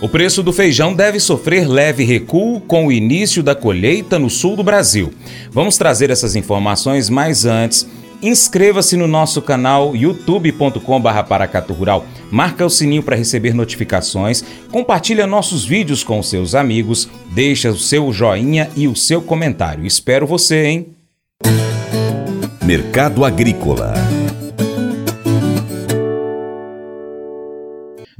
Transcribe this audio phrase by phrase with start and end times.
[0.00, 4.56] O preço do feijão deve sofrer leve recuo com o início da colheita no sul
[4.56, 5.12] do Brasil.
[5.50, 7.86] Vamos trazer essas informações mais antes.
[8.22, 12.06] Inscreva-se no nosso canal youtube.com/paracato rural.
[12.30, 14.42] Marca o sininho para receber notificações.
[14.70, 17.06] Compartilha nossos vídeos com seus amigos.
[17.32, 19.84] Deixa o seu joinha e o seu comentário.
[19.84, 20.86] Espero você, hein?
[22.62, 24.19] Mercado Agrícola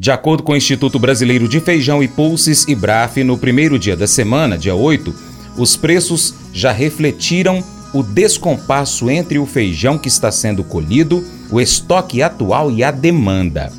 [0.00, 3.94] De acordo com o Instituto Brasileiro de Feijão e Pulses e Braf, no primeiro dia
[3.94, 5.14] da semana, dia 8,
[5.58, 12.22] os preços já refletiram o descompasso entre o feijão que está sendo colhido, o estoque
[12.22, 13.70] atual e a demanda.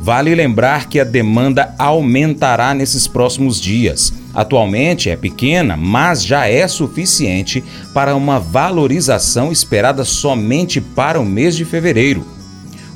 [0.00, 4.12] Vale lembrar que a demanda aumentará nesses próximos dias.
[4.34, 7.62] Atualmente é pequena, mas já é suficiente
[7.94, 12.26] para uma valorização esperada somente para o mês de fevereiro.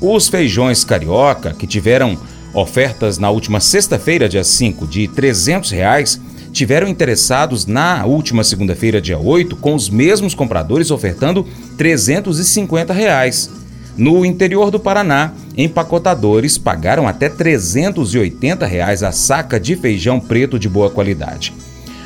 [0.01, 2.19] Os feijões carioca, que tiveram
[2.53, 6.21] Ofertas na última sexta-feira, dia 5, de 300 reais,
[6.51, 13.49] tiveram interessados na última segunda-feira, dia 8, com os mesmos compradores ofertando 350 reais.
[13.97, 20.69] No interior do Paraná, empacotadores pagaram até 380 reais a saca de feijão preto de
[20.69, 21.53] boa qualidade.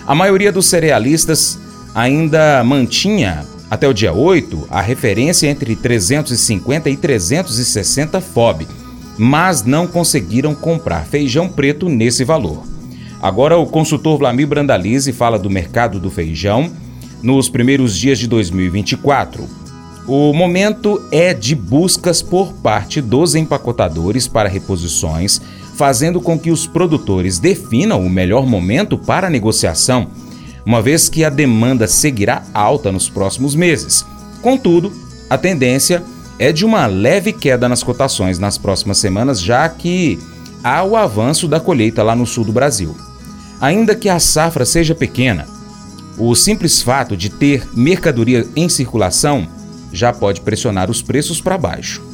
[0.06, 1.60] A maioria dos cerealistas
[1.94, 8.66] ainda mantinha, até o dia 8, a referência entre 350 e 360 FOB,
[9.18, 12.64] mas não conseguiram comprar feijão preto nesse valor.
[13.22, 16.72] Agora, o consultor Vlamir Brandalize fala do mercado do feijão
[17.22, 19.44] nos primeiros dias de 2024.
[20.08, 25.42] O momento é de buscas por parte dos empacotadores para reposições,
[25.76, 30.08] fazendo com que os produtores definam o melhor momento para a negociação,
[30.66, 34.06] uma vez que a demanda seguirá alta nos próximos meses.
[34.42, 34.94] Contudo,
[35.30, 40.20] a tendência é é de uma leve queda nas cotações nas próximas semanas, já que
[40.64, 42.96] há o avanço da colheita lá no sul do Brasil.
[43.60, 45.48] Ainda que a safra seja pequena,
[46.18, 49.48] o simples fato de ter mercadoria em circulação
[49.92, 52.07] já pode pressionar os preços para baixo.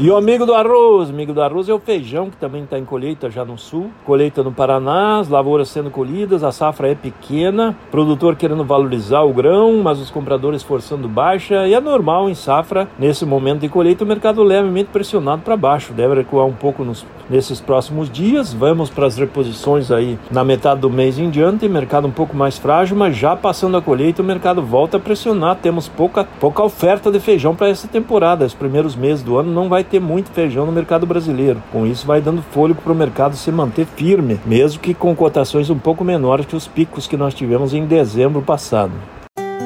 [0.00, 2.84] E o amigo do arroz, amigo do arroz é o feijão, que também está em
[2.84, 3.90] colheita já no sul.
[4.06, 9.32] Colheita no Paraná, as lavouras sendo colhidas, a safra é pequena, produtor querendo valorizar o
[9.32, 11.66] grão, mas os compradores forçando baixa.
[11.66, 15.92] E é normal em safra, nesse momento de colheita, o mercado levemente pressionado para baixo.
[15.92, 18.52] Deve recuar um pouco nos, nesses próximos dias.
[18.52, 21.68] Vamos para as reposições aí na metade do mês em diante.
[21.68, 25.56] Mercado um pouco mais frágil, mas já passando a colheita, o mercado volta a pressionar.
[25.56, 28.46] Temos pouca, pouca oferta de feijão para essa temporada.
[28.46, 31.62] Os primeiros meses do ano não vai ter muito feijão no mercado brasileiro.
[31.72, 35.70] Com isso, vai dando fôlego para o mercado se manter firme, mesmo que com cotações
[35.70, 38.92] um pouco menores que os picos que nós tivemos em dezembro passado.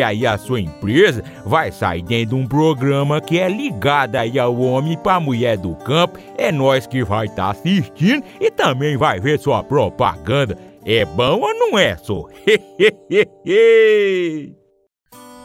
[0.00, 4.56] aí a sua empresa vai sair dentro de um programa que é ligado aí ao
[4.56, 6.18] homem para mulher do campo.
[6.38, 10.56] É nós que vai estar tá assistindo e também vai ver sua propaganda.
[10.84, 12.26] É bom ou não é, só?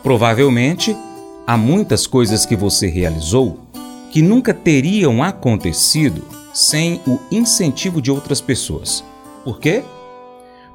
[0.03, 0.95] Provavelmente
[1.49, 3.57] Há muitas coisas que você realizou
[4.11, 9.01] que nunca teriam acontecido sem o incentivo de outras pessoas.
[9.45, 9.81] Por quê?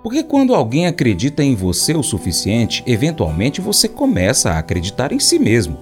[0.03, 5.39] Porque quando alguém acredita em você o suficiente, eventualmente você começa a acreditar em si
[5.39, 5.79] mesmo.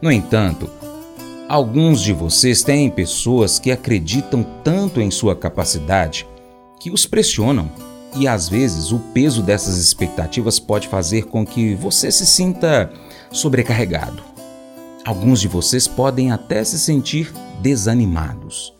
[0.00, 0.68] No entanto,
[1.48, 6.26] alguns de vocês têm pessoas que acreditam tanto em sua capacidade
[6.78, 7.70] que os pressionam
[8.14, 12.90] e às vezes o peso dessas expectativas pode fazer com que você se sinta
[13.30, 14.22] sobrecarregado.
[15.04, 18.75] Alguns de vocês podem até se sentir desanimados.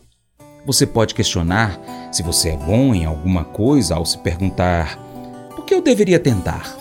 [0.67, 1.79] Você pode questionar
[2.11, 4.99] se você é bom em alguma coisa ao se perguntar:
[5.55, 6.75] por que eu deveria tentar?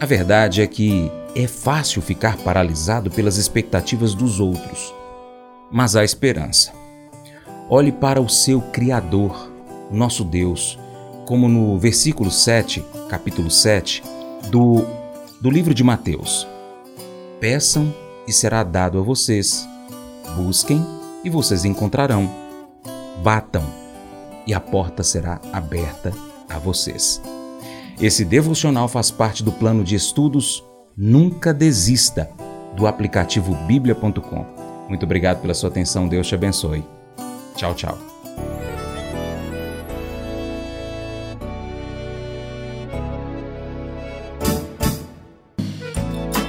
[0.00, 4.92] A verdade é que é fácil ficar paralisado pelas expectativas dos outros,
[5.70, 6.72] mas há esperança.
[7.70, 9.52] Olhe para o seu Criador,
[9.88, 10.76] nosso Deus,
[11.26, 14.02] como no versículo 7, capítulo 7,
[14.50, 14.84] do
[15.40, 16.44] do livro de Mateus.
[17.38, 17.94] Peçam
[18.26, 19.64] e será dado a vocês.
[20.36, 20.84] Busquem
[21.22, 22.43] e vocês encontrarão.
[23.22, 23.64] Batam
[24.46, 26.12] e a porta será aberta
[26.48, 27.20] a vocês.
[28.00, 30.64] Esse devocional faz parte do plano de estudos
[30.96, 32.30] Nunca Desista
[32.76, 34.46] do aplicativo bíblia.com.
[34.88, 36.84] Muito obrigado pela sua atenção, Deus te abençoe.
[37.56, 38.13] Tchau, tchau.